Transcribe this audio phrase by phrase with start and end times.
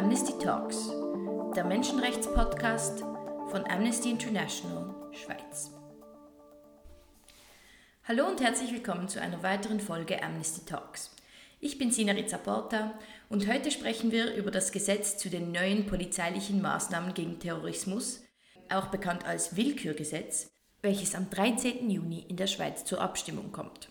[0.00, 0.88] Amnesty Talks,
[1.54, 3.00] der Menschenrechtspodcast
[3.50, 5.70] von Amnesty International Schweiz.
[8.04, 11.14] Hallo und herzlich willkommen zu einer weiteren Folge Amnesty Talks.
[11.60, 16.62] Ich bin Sina Rizzaporta und heute sprechen wir über das Gesetz zu den neuen polizeilichen
[16.62, 18.24] Maßnahmen gegen Terrorismus,
[18.70, 21.90] auch bekannt als Willkürgesetz, welches am 13.
[21.90, 23.90] Juni in der Schweiz zur Abstimmung kommt.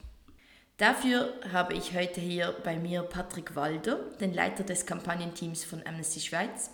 [0.80, 6.21] Dafür habe ich heute hier bei mir Patrick Walder, den Leiter des Kampagnenteams von Amnesty
[6.21, 6.71] Schweiz.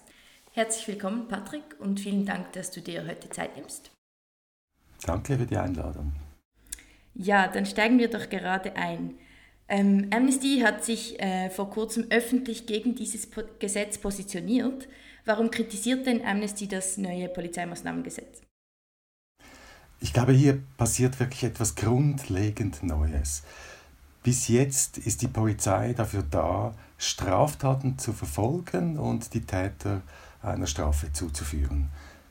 [0.51, 3.89] Herzlich willkommen, Patrick, und vielen Dank, dass du dir heute Zeit nimmst.
[5.07, 6.13] Danke für die Einladung.
[7.15, 9.15] Ja, dann steigen wir doch gerade ein.
[9.67, 14.87] Ähm, Amnesty hat sich äh, vor kurzem öffentlich gegen dieses po Gesetz positioniert.
[15.25, 18.43] Warum kritisiert denn Amnesty das neue Polizeimaßnahmengesetz?
[19.99, 23.41] Ich glaube, hier passiert wirklich etwas grundlegend Neues.
[24.25, 30.01] Bis jetzt ist die Polizei dafür da, Straftaten zu verfolgen und die Täter
[30.41, 31.89] einer Strafe zuzuführen.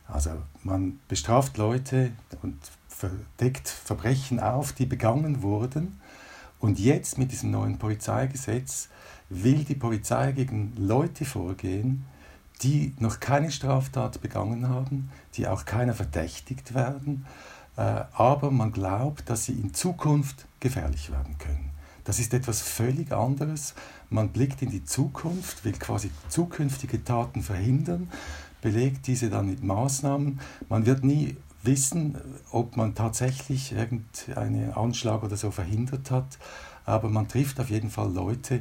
[0.08, 0.30] Also
[0.64, 2.10] man bestraft Leute
[2.42, 2.56] und
[3.38, 6.00] deckt Verbrechen auf, die begangen wurden.
[6.58, 8.88] Und jetzt mit diesem neuen Polizeigesetz
[9.28, 12.06] will die Polizei gegen Leute vorgehen,
[12.62, 17.24] die noch keine Straftat begangen haben, die auch keiner verdächtigt werden,
[17.76, 21.70] äh, aber man glaubt, dass sie in Zukunft gefährlich werden können.
[22.04, 23.74] Das ist etwas völlig anderes.
[24.10, 28.10] Man blickt in die Zukunft, will quasi zukünftige Taten verhindern,
[28.60, 30.40] belegt diese dann mit Maßnahmen.
[30.68, 32.16] Man wird nie wissen,
[32.50, 36.38] ob man tatsächlich irgendeinen Anschlag oder so verhindert hat,
[36.84, 38.60] aber man trifft auf jeden Fall Leute,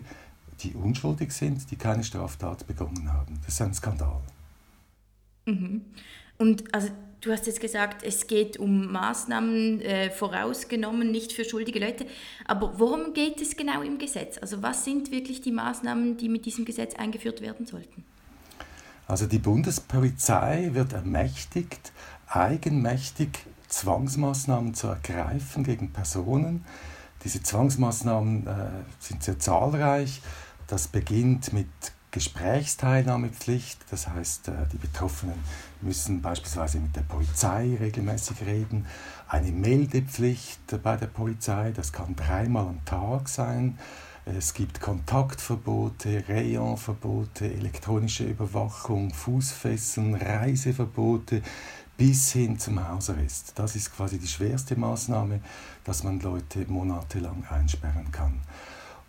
[0.61, 3.39] die unschuldig sind, die keine Straftat begonnen haben.
[3.45, 4.21] Das ist ein Skandal.
[5.45, 5.81] Mhm.
[6.37, 6.89] Und also
[7.23, 12.05] Du hast jetzt gesagt, es geht um Maßnahmen äh, vorausgenommen, nicht für schuldige Leute.
[12.45, 14.37] Aber worum geht es genau im Gesetz?
[14.37, 18.03] Also was sind wirklich die Maßnahmen, die mit diesem Gesetz eingeführt werden sollten?
[19.07, 21.93] Also die Bundespolizei wird ermächtigt,
[22.27, 23.29] eigenmächtig
[23.69, 26.65] Zwangsmaßnahmen zu ergreifen gegen Personen.
[27.23, 28.51] Diese Zwangsmaßnahmen äh,
[28.99, 30.21] sind sehr zahlreich.
[30.67, 31.67] Das beginnt mit
[32.13, 35.35] Gesprächsteilnahmepflicht, das heißt, äh, die Betroffenen
[35.81, 38.85] müssen beispielsweise mit der Polizei regelmäßig reden,
[39.27, 43.79] eine Meldepflicht bei der Polizei, das kann dreimal am Tag sein,
[44.25, 51.41] es gibt Kontaktverbote, Rayonverbote, elektronische Überwachung, Fußfesseln, Reiseverbote
[51.97, 53.53] bis hin zum Hausarrest.
[53.55, 55.41] Das ist quasi die schwerste Maßnahme,
[55.83, 58.39] dass man Leute monatelang einsperren kann.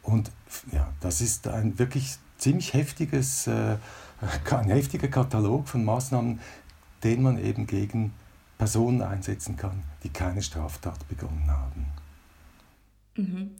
[0.03, 0.33] Und
[0.73, 3.77] ja, das ist ein wirklich ziemlich heftiges, äh,
[4.51, 6.41] ein heftiger Katalog von Maßnahmen,
[7.03, 8.13] den man eben gegen
[8.59, 11.87] Personen einsetzen kann, die keine Straftat begonnen haben.
[13.17, 13.51] Mhm.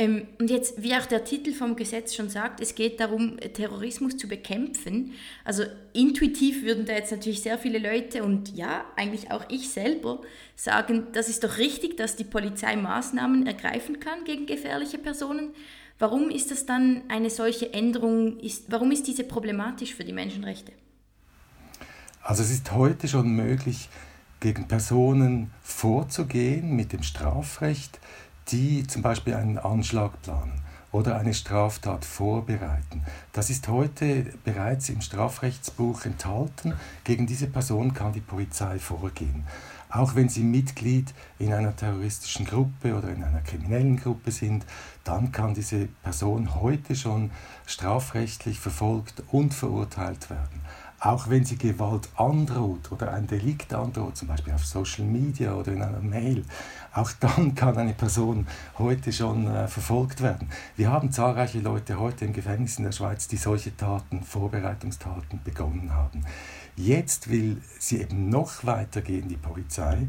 [0.00, 4.16] Ähm, und jetzt, wie auch der Titel vom Gesetz schon sagt, es geht darum, Terrorismus
[4.16, 5.12] zu bekämpfen.
[5.44, 10.22] Also intuitiv würden da jetzt natürlich sehr viele Leute und ja, eigentlich auch ich selber
[10.56, 15.50] sagen, das ist doch richtig, dass die Polizei Maßnahmen ergreifen kann gegen gefährliche Personen.
[16.00, 18.40] Warum ist das dann eine solche Änderung?
[18.40, 20.72] Ist, warum ist diese problematisch für die Menschenrechte?
[22.22, 23.90] Also es ist heute schon möglich,
[24.40, 28.00] gegen Personen vorzugehen mit dem Strafrecht,
[28.48, 33.04] die zum Beispiel einen Anschlag planen oder eine Straftat vorbereiten.
[33.34, 36.72] Das ist heute bereits im Strafrechtsbuch enthalten.
[37.04, 39.44] Gegen diese Person kann die Polizei vorgehen.
[39.90, 44.64] Auch wenn sie Mitglied in einer terroristischen Gruppe oder in einer kriminellen Gruppe sind,
[45.02, 47.30] dann kann diese Person heute schon
[47.66, 50.60] strafrechtlich verfolgt und verurteilt werden.
[51.02, 55.72] Auch wenn sie Gewalt androht oder ein Delikt androht, zum Beispiel auf Social Media oder
[55.72, 56.44] in einer Mail,
[56.92, 58.46] auch dann kann eine Person
[58.78, 60.50] heute schon äh, verfolgt werden.
[60.76, 65.90] Wir haben zahlreiche Leute heute im Gefängnis in der Schweiz, die solche Taten, Vorbereitungstaten begonnen
[65.94, 66.22] haben.
[66.76, 70.08] Jetzt will sie eben noch weiter gehen, die Polizei,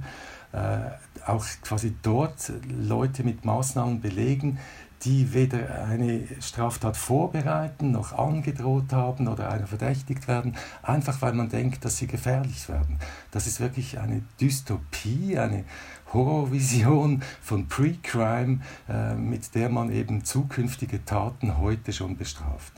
[0.53, 0.91] äh,
[1.25, 4.59] auch quasi dort Leute mit Maßnahmen belegen,
[5.03, 11.49] die weder eine Straftat vorbereiten noch angedroht haben oder einer verdächtigt werden, einfach weil man
[11.49, 12.99] denkt, dass sie gefährlich werden.
[13.31, 15.65] Das ist wirklich eine Dystopie, eine
[16.13, 18.59] Horrorvision von Pre-Crime,
[18.89, 22.73] äh, mit der man eben zukünftige Taten heute schon bestraft.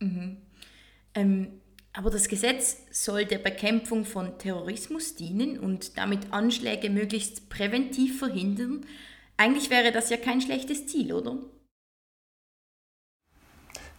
[0.00, 0.36] Mhm.
[1.14, 1.48] Ähm
[1.96, 8.84] aber das Gesetz soll der Bekämpfung von Terrorismus dienen und damit Anschläge möglichst präventiv verhindern.
[9.36, 11.38] Eigentlich wäre das ja kein schlechtes Ziel, oder?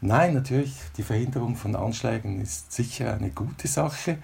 [0.02, 4.18] Nein, natürlich, die Verhinderung von Anschlägen ist sicher eine gute Sache.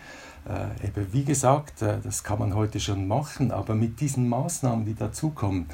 [0.48, 4.86] Äh, eben wie gesagt, äh, das kann man heute schon machen, aber mit diesen Maßnahmen,
[4.86, 5.68] die dazukommen,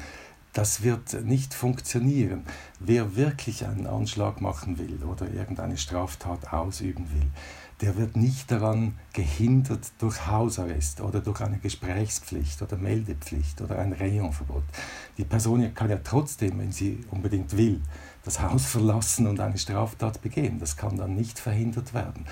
[0.52, 2.44] das wird nicht funktionieren.
[2.80, 7.28] Wer wirklich einen Anschlag machen will oder irgendeine Straftat ausüben will,
[7.80, 13.92] der wird nicht daran gehindert durch Hausarrest oder durch eine Gesprächspflicht oder Meldepflicht oder ein
[13.92, 14.64] Rayonverbot.
[15.16, 17.80] Die Person kann ja trotzdem, wenn sie unbedingt will,
[18.24, 20.58] das Haus verlassen und eine Straftat begehen.
[20.58, 22.26] Das kann dann nicht verhindert werden.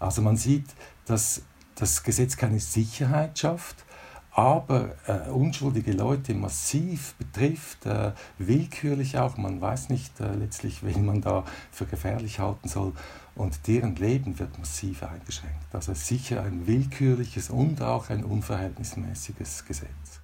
[0.00, 0.66] Also man sieht,
[1.06, 1.42] dass
[1.76, 3.84] das Gesetz keine Sicherheit schafft,
[4.32, 9.36] aber äh, unschuldige Leute massiv betrifft, äh, willkürlich auch.
[9.36, 12.92] Man weiß nicht äh, letztlich, wen man da für gefährlich halten soll.
[13.38, 15.72] Und deren Leben wird massiv eingeschränkt.
[15.72, 20.20] Also sicher ein willkürliches und auch ein unverhältnismäßiges Gesetz.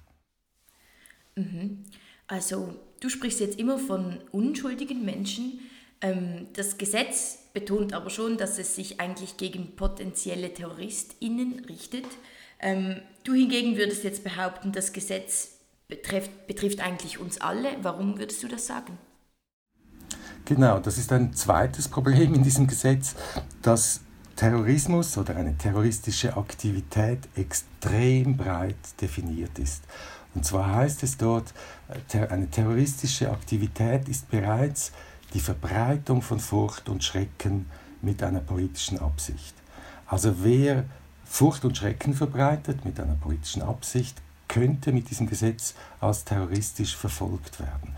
[1.35, 1.85] Mhm.
[2.27, 5.61] Also du sprichst jetzt immer von unschuldigen Menschen.
[6.01, 12.05] Ähm, das Gesetz betont aber schon, dass es sich eigentlich gegen potenzielle TerroristInnen richtet.
[12.59, 17.69] Ähm, du hingegen würdest jetzt behaupten, das Gesetz betrifft, betrifft eigentlich uns alle.
[17.81, 18.97] Warum würdest du das sagen?
[20.45, 23.15] Genau, das ist ein zweites Problem in diesem Gesetz,
[23.63, 24.01] dass
[24.35, 29.83] Terrorismus oder eine terroristische Aktivität extrem breit definiert ist.
[30.35, 31.51] Und zwar heißt es dort,
[32.13, 34.91] äh, eine terroristische Aktivität ist bereits
[35.33, 37.65] die Verbreitung von Furcht und Schrecken
[38.03, 39.55] mit einer politischen Absicht.
[40.05, 40.85] Also wer
[41.25, 47.59] Furcht und Schrecken verbreitet mit einer politischen Absicht, könnte mit diesem Gesetz als terroristisch verfolgt
[47.59, 47.95] werden.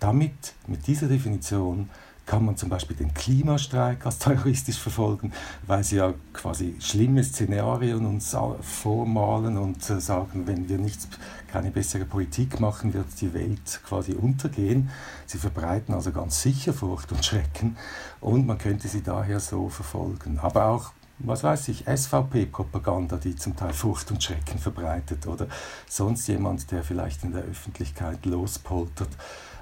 [0.00, 1.88] Damit, mit dieser Definition,
[2.26, 5.32] kann man zum Beispiel den Klimastreik als terroristisch verfolgen,
[5.66, 11.08] weil sie ja quasi schlimme Szenarien uns vormalen und äh, sagen, wenn wir nichts,
[11.46, 14.90] keine bessere Politik machen, wird die Welt quasi untergehen.
[15.26, 17.76] Sie verbreiten also ganz sicher Furcht und Schrecken
[18.20, 20.40] und man könnte sie daher so verfolgen.
[20.40, 25.46] Aber auch was weiß ich, SVP-Propaganda, die zum Teil Furcht und Schrecken verbreitet oder
[25.88, 29.08] sonst jemand, der vielleicht in der Öffentlichkeit lospoltert.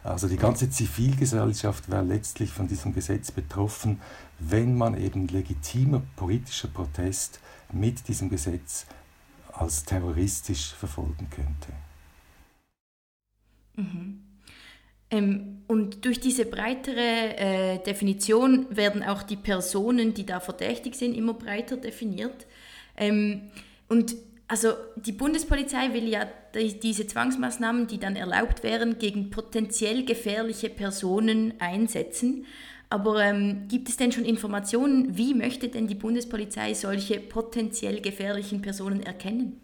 [0.05, 4.03] Also die ganze Zivilgesellschaft wäre letztlich von diesem Gesetz betroffen,
[4.39, 7.41] wenn man eben legitimer politischer Protest
[7.73, 8.85] mit diesem Gesetz
[9.51, 11.73] als terroristisch verfolgen könnte.
[13.77, 14.23] Mhm.
[15.11, 21.15] Ähm, und durch diese breitere äh, Definition werden auch die Personen, die da verdächtig sind,
[21.15, 22.47] immer breiter definiert.
[22.97, 23.50] Ähm,
[23.89, 24.15] und
[24.49, 31.55] also die Bundespolizei will ja diese Zwangsmaßnahmen, die dann erlaubt wären, gegen potenziell gefährliche Personen
[31.59, 32.47] einsetzen.
[32.91, 38.62] Aber ähm, gibt es denn schon Informationen, wie möchte denn die Bundespolizei solche potenziell gefährlichen
[38.62, 39.61] Personen erkennen?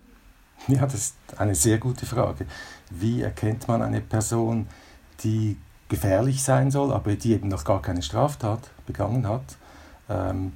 [0.69, 2.47] Ja, das ist eine sehr gute Frage.
[2.91, 4.67] Wie erkennt man eine Person,
[5.23, 5.57] die
[5.89, 9.57] gefährlich sein soll, aber die eben noch gar keine Straftat begangen hat?
[10.09, 10.53] Ähm,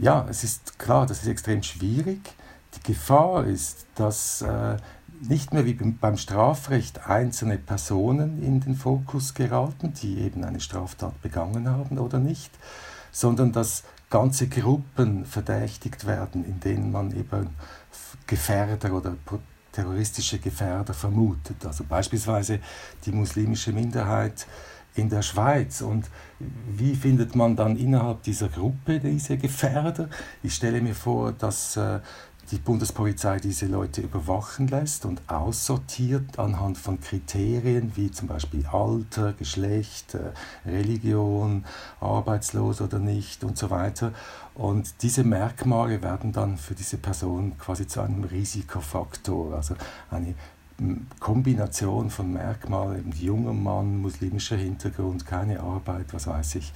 [0.00, 2.20] ja, es ist klar, das ist extrem schwierig.
[2.76, 4.76] Die Gefahr ist, dass äh,
[5.28, 11.20] nicht mehr wie beim Strafrecht einzelne Personen in den Fokus geraten, die eben eine Straftat
[11.22, 12.50] begangen haben oder nicht,
[13.10, 17.50] sondern dass ganze Gruppen verdächtigt werden, in denen man eben
[18.26, 19.16] Gefährder oder
[19.72, 21.64] terroristische Gefährder vermutet.
[21.66, 22.60] Also beispielsweise
[23.04, 24.46] die muslimische Minderheit
[24.94, 25.80] in der Schweiz.
[25.80, 26.08] Und
[26.68, 30.08] wie findet man dann innerhalb dieser Gruppe diese Gefährder?
[30.42, 32.00] Ich stelle mir vor, dass äh,
[32.50, 39.32] die Bundespolizei diese Leute überwachen lässt und aussortiert anhand von Kriterien wie zum Beispiel Alter,
[39.32, 40.32] Geschlecht, äh,
[40.68, 41.64] Religion,
[42.00, 44.12] arbeitslos oder nicht und so weiter.
[44.54, 49.74] Und diese Merkmale werden dann für diese Person quasi zu einem Risikofaktor, also
[50.10, 50.34] eine
[51.20, 56.72] Kombination von Merkmalen, junger Mann, muslimischer Hintergrund, keine Arbeit, was weiß ich,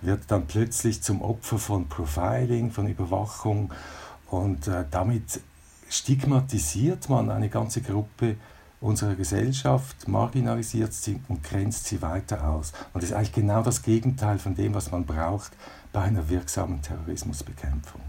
[0.00, 3.70] wird dann plötzlich zum Opfer von Profiling, von Überwachung
[4.32, 5.40] und äh, damit
[5.90, 8.36] stigmatisiert man eine ganze Gruppe
[8.80, 12.72] unserer Gesellschaft, marginalisiert sie und grenzt sie weiter aus.
[12.94, 15.52] Und das ist eigentlich genau das Gegenteil von dem, was man braucht
[15.92, 18.00] bei einer wirksamen Terrorismusbekämpfung.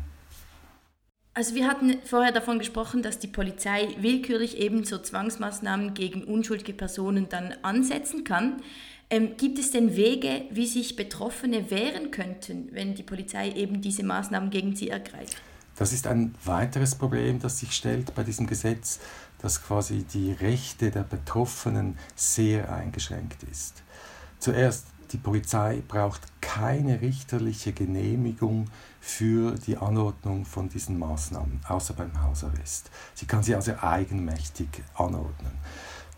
[1.33, 6.73] Also wir hatten vorher davon gesprochen, dass die Polizei willkürlich eben so Zwangsmaßnahmen gegen unschuldige
[6.73, 8.61] Personen dann ansetzen kann.
[9.09, 14.03] Ähm, gibt es denn Wege, wie sich Betroffene wehren könnten, wenn die Polizei eben diese
[14.03, 15.35] Maßnahmen gegen sie ergreift?
[15.83, 19.01] Das ist ein weiteres Problem, das sich stellt bei diesem Gesetz,
[19.39, 23.83] dass quasi die Rechte der Betroffenen sehr eingeschränkt ist.
[24.39, 28.69] Zuerst, die Polizei braucht keine richterliche Genehmigung
[29.01, 32.89] für die Anordnung von diesen Maßnahmen, außer beim Hausarrest.
[33.13, 35.51] Sie kann sie also eigenmächtig anordnen.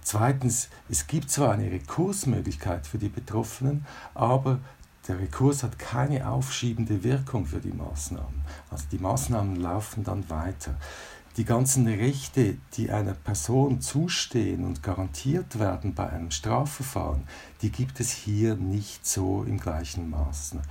[0.04, 4.60] Zweitens, es gibt zwar eine Rekursmöglichkeit für die Betroffenen, aber
[5.08, 8.42] der Rekurs hat keine aufschiebende Wirkung für die Maßnahmen.
[8.72, 10.76] Also die Maßnahmen laufen dann weiter.
[11.38, 17.28] die ganzen Rechte, die einer Person zustehen und garantiert werden bei einem Strafverfahren,
[17.62, 20.62] die gibt es hier nicht so im gleichen Maße.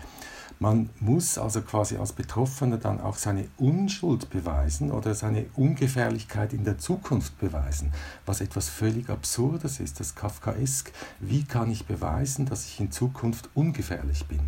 [0.64, 6.64] Man muss also quasi als Betroffener dann auch seine Unschuld beweisen oder seine Ungefährlichkeit in
[6.64, 7.92] der Zukunft beweisen,
[8.24, 10.90] was etwas völlig Absurdes ist, das Kafkaesk.
[11.20, 14.40] Wie kann ich beweisen, dass ich in Zukunft ungefährlich bin?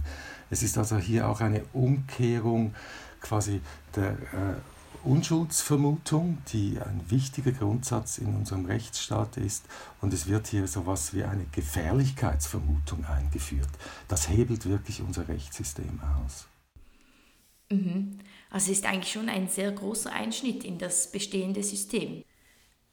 [0.48, 2.74] Es ist also hier auch eine Umkehrung
[3.20, 3.60] quasi
[3.94, 4.16] der äh,
[5.06, 9.64] Unschuldsvermutung, die ein wichtiger Grundsatz in unserem Rechtsstaat ist.
[10.00, 13.68] Und es wird hier so etwas wie eine Gefährlichkeitsvermutung eingeführt.
[14.08, 16.46] Das hebelt wirklich unser Rechtssystem aus.
[17.70, 18.18] Mhm.
[18.50, 22.24] Also ist eigentlich schon ein sehr großer Einschnitt in das bestehende System.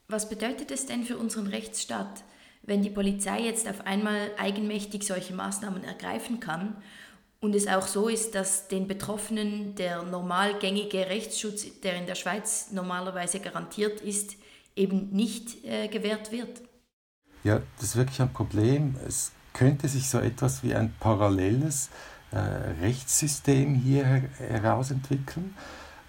[0.08, 2.24] Was bedeutet es denn für unseren Rechtsstaat,
[2.62, 6.78] wenn die Polizei jetzt auf einmal eigenmächtig solche Maßnahmen ergreifen kann
[7.44, 12.16] und es auch so ist, dass den Betroffenen der normal gängige Rechtsschutz, der in der
[12.16, 14.38] Schweiz normalerweise garantiert ist,
[14.78, 16.62] eben nicht äh, gewährt wird.
[17.44, 18.96] Ja, das ist wirklich ein Problem.
[19.06, 21.90] Es könnte sich so etwas wie ein paralleles
[22.32, 22.38] äh,
[22.82, 25.54] Rechtssystem hier her herausentwickeln,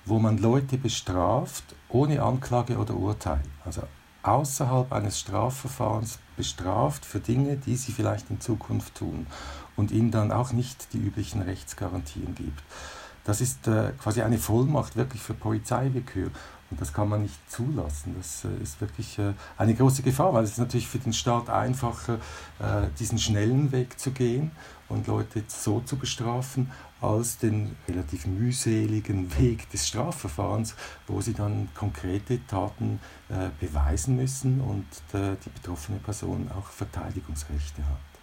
[0.05, 3.43] wo man Leute bestraft ohne Anklage oder Urteil.
[3.65, 3.83] Also
[4.23, 9.27] außerhalb eines Strafverfahrens bestraft für Dinge, die sie vielleicht in Zukunft tun
[9.77, 12.63] und ihnen dann auch nicht die üblichen Rechtsgarantien gibt.
[13.25, 16.31] Das ist äh, quasi eine Vollmacht wirklich für Polizeiwillkür.
[16.71, 18.15] Und das kann man nicht zulassen.
[18.17, 22.19] Das äh, ist wirklich äh, eine große Gefahr, weil es natürlich für den Staat einfacher,
[22.99, 24.51] diesen schnellen Weg zu gehen
[24.89, 30.75] und Leute so zu bestrafen, als den relativ mühseligen Weg des Strafverfahrens,
[31.07, 33.01] wo sie dann konkrete Taten
[33.61, 38.14] beweisen müssen und die betroffene Person auch Verteidigungsrechte hat.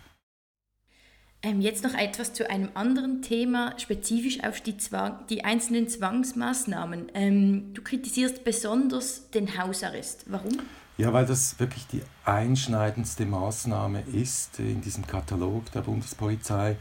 [1.44, 7.12] Ähm, jetzt noch etwas zu einem anderen Thema, spezifisch auf die, Zwang, die einzelnen Zwangsmaßnahmen.
[7.16, 10.26] Ähm, du kritisierst besonders den Hausarrest.
[10.28, 10.52] Warum?
[10.98, 16.78] Ja, weil das wirklich die einschneidendste Maßnahme ist in diesem Katalog der Bundespolizei.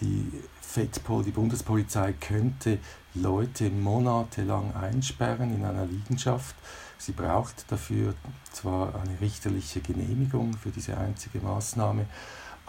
[0.00, 2.78] Die FEDPOL, die Bundespolizei, könnte
[3.14, 6.56] Leute monatelang einsperren in einer Liegenschaft.
[6.98, 8.14] Sie braucht dafür
[8.50, 12.06] zwar eine richterliche Genehmigung für diese einzige Maßnahme,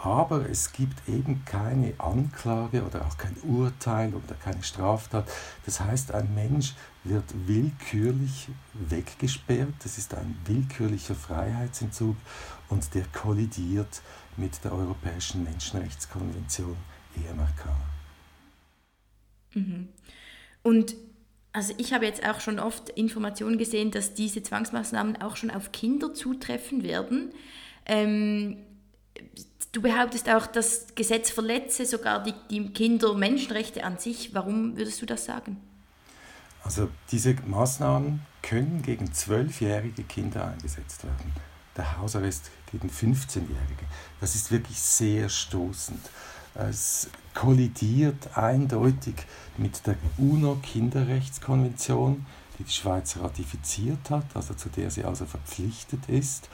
[0.04, 5.26] aber es gibt eben keine Anklage oder auch kein Urteil oder keine Straftat.
[5.64, 12.16] Das heißt, ein Mensch wird willkürlich weggesperrt, das ist ein willkürlicher Freiheitsentzug
[12.68, 14.02] und der kollidiert
[14.36, 16.76] mit der Europäischen Menschenrechtskonvention
[17.16, 17.68] EMRK.
[19.54, 19.88] Mhm.
[20.62, 20.96] Und
[21.54, 25.72] also ich habe jetzt auch schon oft Informationen gesehen, dass diese Zwangsmaßnahmen auch schon auf
[25.72, 27.32] Kinder zutreffen werden.
[27.86, 28.56] Ähm,
[29.72, 34.32] Du behauptest auch, das Gesetz verletze sogar die, die Kindermenschenrechte an sich.
[34.34, 35.56] Warum würdest du das sagen?
[36.62, 41.32] Also diese Maßnahmen können gegen zwölfjährige Kinder eingesetzt werden.
[41.76, 43.84] Der Hausarrest gegen 15-Jährige.
[44.20, 45.98] Das ist wirklich sehr stoßend.
[46.54, 49.14] Es kollidiert eindeutig
[49.56, 52.26] mit der UNO-Kinderrechtskonvention,
[52.58, 56.48] die die Schweiz ratifiziert hat, also zu der sie also verpflichtet ist.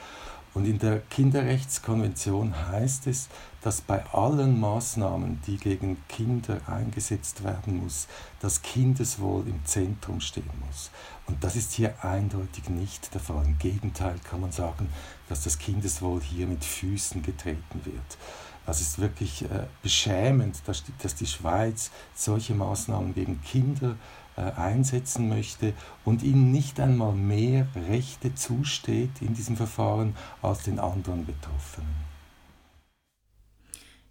[0.53, 3.29] Und in der Kinderrechtskonvention heißt es,
[3.61, 8.07] dass bei allen Maßnahmen, die gegen Kinder eingesetzt werden muss,
[8.41, 10.91] das Kindeswohl im Zentrum stehen muss.
[11.27, 13.45] Und das ist hier eindeutig nicht der Fall.
[13.45, 14.89] Im Gegenteil kann man sagen,
[15.29, 18.17] dass das Kindeswohl hier mit Füßen getreten wird.
[18.65, 23.95] Also es ist wirklich äh, beschämend, dass die, dass die Schweiz solche Maßnahmen gegen Kinder
[24.37, 25.73] äh, einsetzen möchte
[26.05, 32.11] und ihnen nicht einmal mehr Rechte zusteht in diesem Verfahren als den anderen Betroffenen.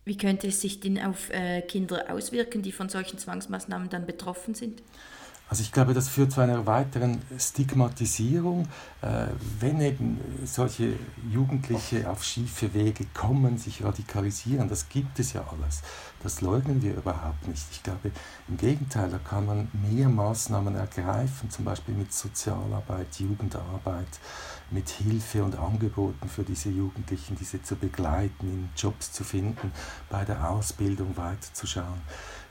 [0.04, 4.54] Wie könnte es sich denn auf äh, Kinder auswirken, die von solchen Zwangsmaßnahmen dann betroffen
[4.54, 4.82] sind?
[5.50, 8.68] Also ich glaube, das führt zu einer weiteren Stigmatisierung,
[9.02, 9.26] äh,
[9.58, 10.94] wenn eben solche
[11.28, 14.68] Jugendliche auf schiefe Wege kommen, sich radikalisieren.
[14.68, 15.82] Das gibt es ja alles.
[16.22, 17.64] Das leugnen wir überhaupt nicht.
[17.72, 18.12] Ich glaube,
[18.46, 24.20] im Gegenteil, da kann man mehr Maßnahmen ergreifen, zum Beispiel mit Sozialarbeit, Jugendarbeit,
[24.70, 29.72] mit Hilfe und Angeboten für diese Jugendlichen, diese zu begleiten, in Jobs zu finden,
[30.08, 32.02] bei der Ausbildung weiterzuschauen.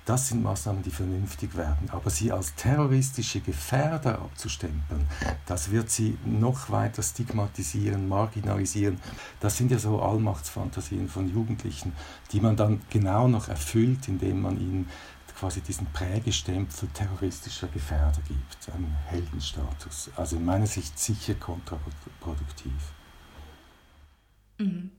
[0.05, 1.89] Das sind Maßnahmen, die vernünftig werden.
[1.91, 5.07] Aber sie als terroristische Gefährder abzustempeln,
[5.45, 8.99] das wird sie noch weiter stigmatisieren, marginalisieren.
[9.39, 11.93] Das sind ja so Allmachtsfantasien von Jugendlichen,
[12.31, 14.89] die man dann genau noch erfüllt, indem man ihnen
[15.39, 20.09] quasi diesen Prägestempel terroristischer Gefährder gibt, einen Heldenstatus.
[20.15, 22.73] Also in meiner Sicht sicher kontraproduktiv.
[24.57, 24.91] Mhm.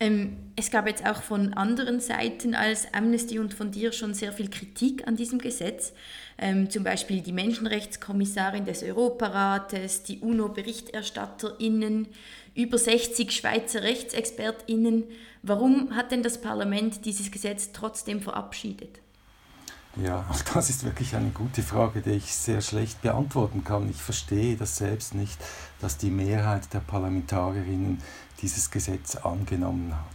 [0.00, 4.32] Ähm, es gab jetzt auch von anderen Seiten als Amnesty und von dir schon sehr
[4.32, 5.92] viel Kritik an diesem Gesetz.
[6.36, 12.08] Ähm, zum Beispiel die Menschenrechtskommissarin des Europarates, die UNO-BerichterstatterInnen,
[12.56, 15.04] über 60 Schweizer RechtsexpertInnen.
[15.42, 19.03] Warum hat denn das Parlament dieses Gesetz trotzdem verabschiedet?
[19.96, 20.24] Ja,
[20.54, 23.88] das ist wirklich eine gute Frage, die ich sehr schlecht beantworten kann.
[23.88, 25.38] Ich verstehe das selbst nicht,
[25.80, 28.02] dass die Mehrheit der Parlamentarierinnen
[28.42, 30.14] dieses Gesetz angenommen hat.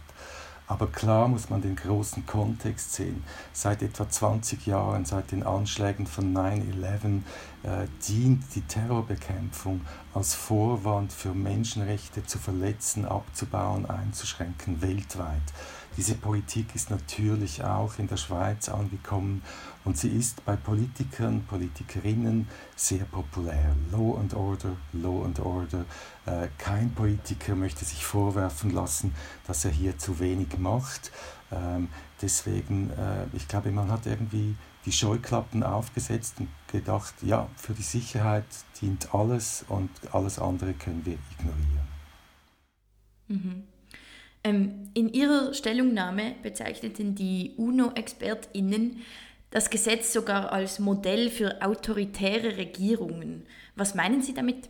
[0.66, 3.24] Aber klar muss man den großen Kontext sehen.
[3.52, 7.22] Seit etwa 20 Jahren, seit den Anschlägen von 9-11,
[7.64, 9.80] äh, dient die Terrorbekämpfung
[10.14, 15.42] als Vorwand für Menschenrechte zu verletzen, abzubauen, einzuschränken weltweit.
[16.00, 19.42] Diese Politik ist natürlich auch in der Schweiz angekommen
[19.84, 23.76] und sie ist bei Politikern, Politikerinnen sehr populär.
[23.92, 25.84] Law and Order, Law and Order.
[26.24, 29.14] Äh, kein Politiker möchte sich vorwerfen lassen,
[29.46, 31.12] dass er hier zu wenig macht.
[31.52, 31.88] Ähm,
[32.22, 37.82] deswegen, äh, ich glaube, man hat irgendwie die Scheuklappen aufgesetzt und gedacht, ja, für die
[37.82, 38.46] Sicherheit
[38.80, 41.88] dient alles und alles andere können wir ignorieren.
[43.28, 43.79] Mhm.
[44.42, 49.02] Ähm, in ihrer Stellungnahme bezeichneten die UNO-ExpertInnen
[49.50, 53.46] das Gesetz sogar als Modell für autoritäre Regierungen.
[53.76, 54.68] Was meinen Sie damit?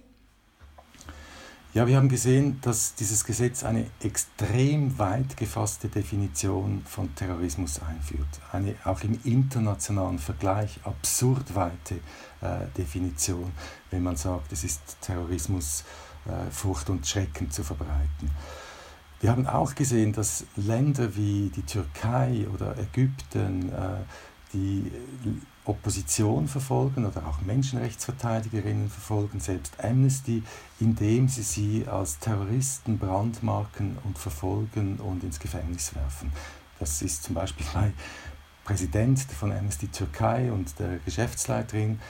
[1.73, 8.27] Ja, wir haben gesehen, dass dieses Gesetz eine extrem weit gefasste Definition von Terrorismus einführt.
[8.50, 12.00] Eine auch im internationalen Vergleich absurd weite
[12.41, 13.53] äh, Definition,
[13.93, 15.85] wenn man sagt, es ist Terrorismus,
[16.27, 18.33] äh, Furcht und Schrecken zu verbreiten.
[19.21, 23.99] Wir haben auch gesehen, dass Länder wie die Türkei oder Ägypten, äh,
[24.55, 24.91] die
[25.67, 30.43] Opposition verfolgen oder auch Menschenrechtsverteidigerinnen verfolgen, selbst Amnesty,
[30.81, 36.33] indem sie sie als Terroristen brandmarken und verfolgen und ins Gefängnis werfen.
[36.79, 37.93] Das ist zum Beispiel bei
[38.65, 42.00] Präsident von Amnesty Türkei und der Geschäftsleiterin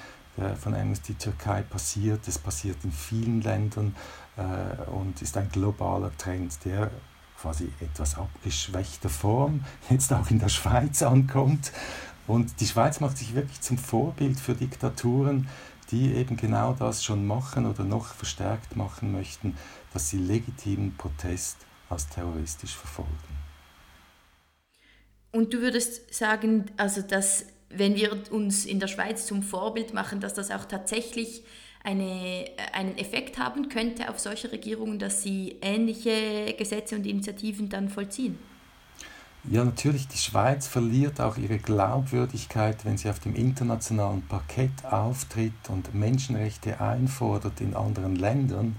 [0.59, 2.27] von Amnesty Türkei passiert.
[2.27, 3.95] Das passiert in vielen Ländern
[4.37, 6.91] äh, und ist ein globaler Trend, der
[7.41, 11.73] quasi etwas abgeschwächter Form jetzt auch in der Schweiz ankommt.
[12.27, 15.49] Und die Schweiz macht sich wirklich zum Vorbild für Diktaturen,
[15.91, 19.57] die eben genau das schon machen oder noch verstärkt machen möchten,
[19.93, 21.57] dass sie legitimen Protest
[21.89, 23.11] als terroristisch verfolgen.
[25.33, 30.21] Und du würdest sagen, also dass wenn wir uns in der Schweiz zum Vorbild machen,
[30.21, 31.45] dass das auch tatsächlich
[31.83, 37.89] eine, einen Effekt haben könnte auf solche Regierungen, dass sie ähnliche Gesetze und Initiativen dann
[37.89, 38.39] vollziehen?
[39.45, 45.55] Ja, natürlich, die Schweiz verliert auch ihre Glaubwürdigkeit, wenn sie auf dem internationalen Parkett auftritt
[45.69, 48.77] und Menschenrechte einfordert in anderen Ländern.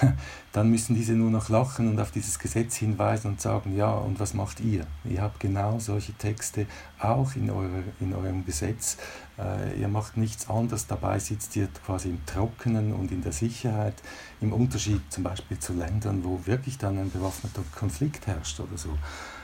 [0.52, 4.18] Dann müssen diese nur noch lachen und auf dieses Gesetz hinweisen und sagen, ja, und
[4.20, 4.86] was macht ihr?
[5.04, 6.66] Ihr habt genau solche Texte
[6.98, 8.96] auch in, eurer, in eurem Gesetz.
[9.38, 13.94] Äh, ihr macht nichts anderes, dabei sitzt ihr quasi im Trockenen und in der Sicherheit,
[14.40, 18.90] im Unterschied zum Beispiel zu Ländern, wo wirklich dann ein bewaffneter Konflikt herrscht oder so.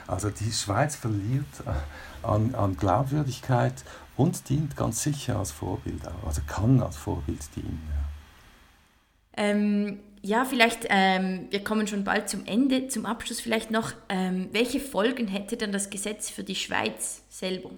[0.07, 3.83] Also die Schweiz verliert äh, an, an Glaubwürdigkeit
[4.17, 7.81] und dient ganz sicher als Vorbild, also kann als Vorbild dienen.
[9.37, 14.49] Ähm, ja vielleicht, ähm, wir kommen schon bald zum Ende, zum Abschluss vielleicht noch, ähm,
[14.51, 17.69] welche Folgen hätte dann das Gesetz für die Schweiz selber?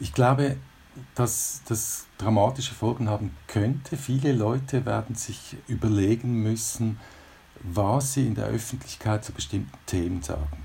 [0.00, 0.56] Ich glaube,
[1.14, 3.96] dass das dramatische Folgen haben könnte.
[3.96, 6.98] Viele Leute werden sich überlegen müssen,
[7.62, 10.64] was sie in der Öffentlichkeit zu bestimmten Themen sagen.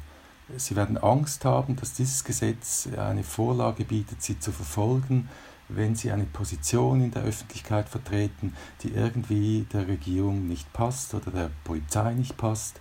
[0.57, 5.29] Sie werden Angst haben, dass dieses Gesetz eine Vorlage bietet, sie zu verfolgen,
[5.69, 11.31] wenn sie eine Position in der Öffentlichkeit vertreten, die irgendwie der Regierung nicht passt oder
[11.31, 12.79] der Polizei nicht passt.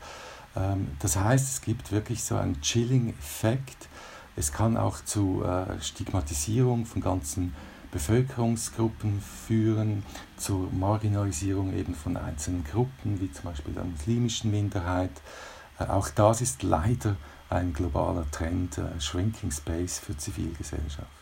[0.56, 3.88] Ähm, das heißt, es gibt wirklich so einen Chilling-Effekt.
[4.36, 7.54] Es kann auch zu äh, Stigmatisierung von ganzen
[7.90, 10.02] Bevölkerungsgruppen führen,
[10.38, 15.10] zur Marginalisierung eben von einzelnen Gruppen, wie zum Beispiel der muslimischen Minderheit.
[15.78, 17.16] Äh, auch das ist leider
[17.50, 21.21] ein globaler Trend, äh, Shrinking Space für Zivilgesellschaft.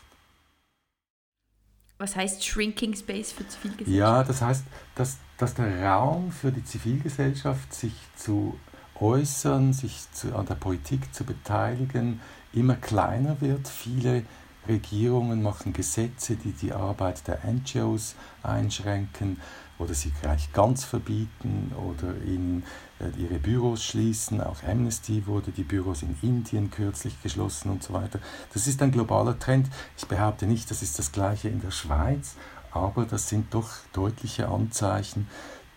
[2.01, 3.95] Was heißt Shrinking Space für Zivilgesellschaft?
[3.95, 4.63] Ja, das heißt,
[4.95, 8.59] dass, dass der Raum für die Zivilgesellschaft, sich zu
[8.99, 12.19] äußern, sich zu, an der Politik zu beteiligen,
[12.53, 13.67] immer kleiner wird.
[13.67, 14.23] Viele
[14.67, 19.39] Regierungen machen Gesetze, die die Arbeit der NGOs einschränken
[19.81, 22.63] oder sie gleich ganz verbieten oder ihnen
[22.99, 24.39] äh, ihre Büros schließen.
[24.41, 28.19] Auch Amnesty wurde die Büros in Indien kürzlich geschlossen und so weiter.
[28.53, 29.67] Das ist ein globaler Trend.
[29.97, 32.35] Ich behaupte nicht, das ist das gleiche in der Schweiz,
[32.71, 35.27] aber das sind doch deutliche Anzeichen,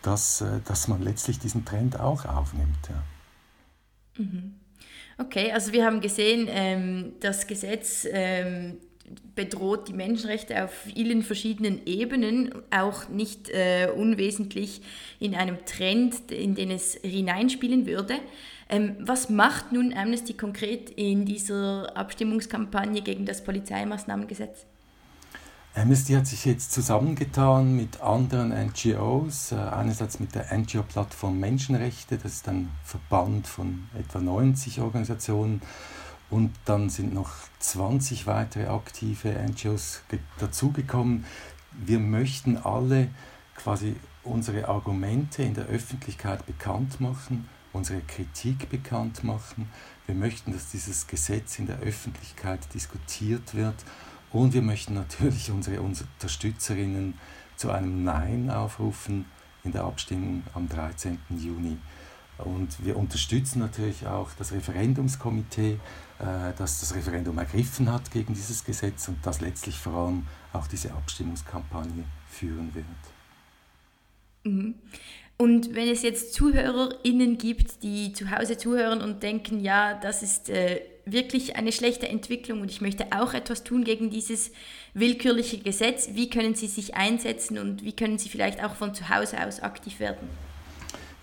[0.02, 2.90] dass, äh, dass man letztlich diesen Trend auch aufnimmt.
[2.90, 4.22] Ja.
[4.22, 4.54] Mhm.
[5.16, 8.78] Okay, also wir haben gesehen, ähm, das Gesetz ähm,
[9.34, 14.80] bedroht die Menschenrechte auf vielen verschiedenen Ebenen, auch nicht äh, unwesentlich
[15.20, 18.14] in einem Trend, in den es hineinspielen würde.
[18.68, 24.66] Ähm, was macht nun Amnesty konkret in dieser Abstimmungskampagne gegen das Polizeimaßnahmengesetz?
[25.76, 32.34] Amnesty hat sich jetzt zusammengetan mit anderen NGOs, äh, einerseits mit der NGO-Plattform Menschenrechte, das
[32.34, 35.60] ist ein Verband von etwa 90 Organisationen,
[36.34, 40.02] und dann sind noch 20 weitere aktive NGOs
[40.40, 41.24] dazugekommen.
[41.70, 43.06] Wir möchten alle
[43.54, 43.94] quasi
[44.24, 49.70] unsere Argumente in der Öffentlichkeit bekannt machen, unsere Kritik bekannt machen.
[50.06, 53.76] Wir möchten, dass dieses Gesetz in der Öffentlichkeit diskutiert wird
[54.32, 57.14] und wir möchten natürlich unsere Unterstützerinnen
[57.54, 59.26] zu einem Nein aufrufen
[59.62, 61.16] in der Abstimmung am 13.
[61.30, 61.78] Juni.
[62.38, 65.78] Und wir unterstützen natürlich auch das Referendumskomitee,
[66.18, 70.66] äh, das das Referendum ergriffen hat gegen dieses Gesetz und das letztlich vor allem auch
[70.66, 72.84] diese Abstimmungskampagne führen wird.
[74.44, 74.74] Mhm.
[75.36, 80.48] Und wenn es jetzt ZuhörerInnen gibt, die zu Hause zuhören und denken, ja, das ist
[80.48, 84.52] äh, wirklich eine schlechte Entwicklung und ich möchte auch etwas tun gegen dieses
[84.94, 89.08] willkürliche Gesetz, wie können Sie sich einsetzen und wie können Sie vielleicht auch von zu
[89.08, 90.28] Hause aus aktiv werden?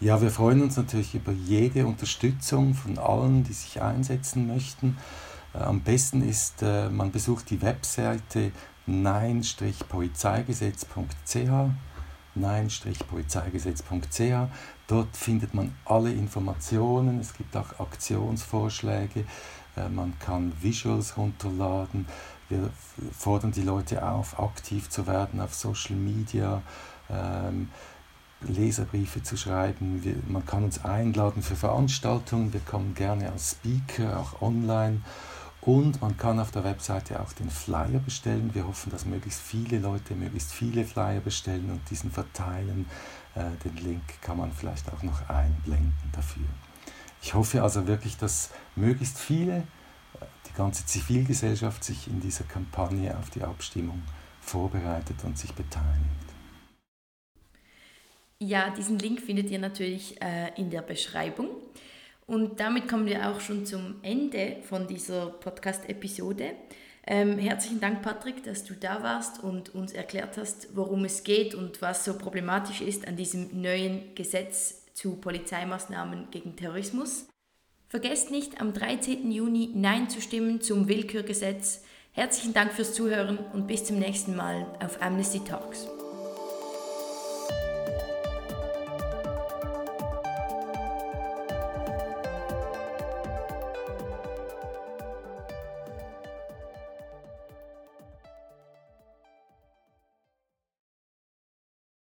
[0.01, 4.97] Ja, wir freuen uns natürlich über jede Unterstützung von allen, die sich einsetzen möchten.
[5.53, 8.51] Äh, am besten ist, äh, man besucht die Webseite
[8.87, 11.69] nein-polizeigesetz.ch
[12.33, 14.49] nein-polizeigesetz.ch.
[14.87, 19.25] Dort findet man alle Informationen, es gibt auch Aktionsvorschläge,
[19.77, 22.07] äh, man kann Visuals runterladen.
[22.49, 22.71] Wir
[23.15, 26.63] fordern die Leute auf, aktiv zu werden auf Social Media,
[27.07, 27.69] ähm,
[28.47, 30.03] Leserbriefe zu schreiben.
[30.03, 32.53] Wir, man kann uns einladen für Veranstaltungen.
[32.53, 35.01] Wir kommen gerne als Speaker, auch online.
[35.61, 38.49] Und man kann auf der Webseite auch den Flyer bestellen.
[38.53, 42.87] Wir hoffen, dass möglichst viele Leute möglichst viele Flyer bestellen und diesen verteilen.
[43.35, 46.47] Äh, den Link kann man vielleicht auch noch einblenden dafür.
[47.21, 53.15] Ich hoffe also wirklich, dass möglichst viele, äh, die ganze Zivilgesellschaft sich in dieser Kampagne
[53.15, 54.01] auf die Abstimmung
[54.41, 56.30] vorbereitet und sich beteiligt.
[58.43, 61.49] Ja, diesen Link findet ihr natürlich äh, in der Beschreibung.
[62.25, 66.53] Und damit kommen wir auch schon zum Ende von dieser Podcast-Episode.
[67.05, 71.53] Ähm, herzlichen Dank, Patrick, dass du da warst und uns erklärt hast, worum es geht
[71.53, 77.27] und was so problematisch ist an diesem neuen Gesetz zu Polizeimaßnahmen gegen Terrorismus.
[77.89, 79.31] Vergesst nicht, am 13.
[79.31, 81.83] Juni Nein zu stimmen zum Willkürgesetz.
[82.11, 85.87] Herzlichen Dank fürs Zuhören und bis zum nächsten Mal auf Amnesty Talks.